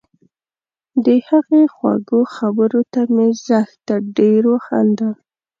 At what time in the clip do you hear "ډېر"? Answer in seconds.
4.17-4.41